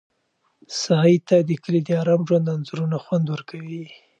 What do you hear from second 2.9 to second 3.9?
خوند ورکوي.